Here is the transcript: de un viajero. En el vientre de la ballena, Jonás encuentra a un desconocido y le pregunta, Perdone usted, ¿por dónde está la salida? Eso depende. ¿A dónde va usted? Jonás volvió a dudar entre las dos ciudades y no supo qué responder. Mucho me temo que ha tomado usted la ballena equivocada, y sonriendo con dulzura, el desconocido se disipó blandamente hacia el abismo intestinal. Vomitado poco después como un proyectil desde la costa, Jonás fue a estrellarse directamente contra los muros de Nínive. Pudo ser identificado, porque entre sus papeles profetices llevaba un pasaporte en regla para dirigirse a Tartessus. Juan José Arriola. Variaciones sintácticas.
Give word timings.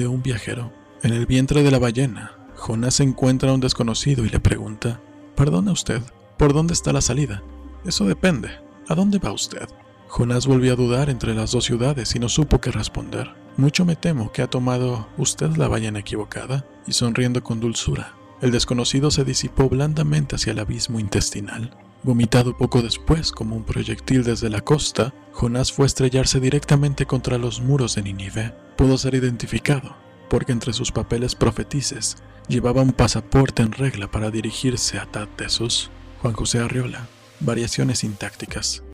de 0.00 0.08
un 0.08 0.22
viajero. 0.22 0.72
En 1.02 1.12
el 1.12 1.26
vientre 1.26 1.62
de 1.62 1.70
la 1.70 1.78
ballena, 1.78 2.32
Jonás 2.56 3.00
encuentra 3.00 3.50
a 3.50 3.54
un 3.54 3.60
desconocido 3.60 4.24
y 4.24 4.30
le 4.30 4.40
pregunta, 4.40 5.00
Perdone 5.36 5.70
usted, 5.70 6.02
¿por 6.38 6.54
dónde 6.54 6.72
está 6.72 6.92
la 6.92 7.02
salida? 7.02 7.42
Eso 7.84 8.06
depende. 8.06 8.50
¿A 8.88 8.94
dónde 8.94 9.18
va 9.18 9.32
usted? 9.32 9.68
Jonás 10.08 10.46
volvió 10.46 10.72
a 10.72 10.76
dudar 10.76 11.10
entre 11.10 11.34
las 11.34 11.52
dos 11.52 11.64
ciudades 11.64 12.14
y 12.16 12.18
no 12.18 12.28
supo 12.28 12.60
qué 12.60 12.70
responder. 12.70 13.34
Mucho 13.58 13.84
me 13.84 13.94
temo 13.94 14.32
que 14.32 14.42
ha 14.42 14.48
tomado 14.48 15.06
usted 15.18 15.56
la 15.56 15.68
ballena 15.68 15.98
equivocada, 15.98 16.64
y 16.86 16.92
sonriendo 16.92 17.44
con 17.44 17.60
dulzura, 17.60 18.14
el 18.40 18.50
desconocido 18.50 19.10
se 19.10 19.24
disipó 19.24 19.68
blandamente 19.68 20.36
hacia 20.36 20.52
el 20.52 20.60
abismo 20.60 20.98
intestinal. 20.98 21.76
Vomitado 22.02 22.56
poco 22.56 22.80
después 22.80 23.30
como 23.30 23.56
un 23.56 23.64
proyectil 23.64 24.24
desde 24.24 24.48
la 24.48 24.62
costa, 24.62 25.12
Jonás 25.32 25.70
fue 25.70 25.84
a 25.84 25.86
estrellarse 25.86 26.40
directamente 26.40 27.04
contra 27.04 27.36
los 27.36 27.60
muros 27.60 27.94
de 27.94 28.02
Nínive. 28.02 28.54
Pudo 28.76 28.96
ser 28.96 29.14
identificado, 29.14 29.94
porque 30.30 30.52
entre 30.52 30.72
sus 30.72 30.92
papeles 30.92 31.34
profetices 31.34 32.16
llevaba 32.48 32.82
un 32.82 32.92
pasaporte 32.92 33.62
en 33.62 33.72
regla 33.72 34.10
para 34.10 34.30
dirigirse 34.30 34.98
a 34.98 35.06
Tartessus. 35.06 35.90
Juan 36.22 36.34
José 36.34 36.60
Arriola. 36.60 37.06
Variaciones 37.40 38.00
sintácticas. 38.00 38.82